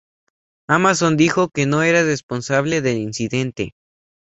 [0.67, 3.75] Amazon dijo que no era responsable del incidente.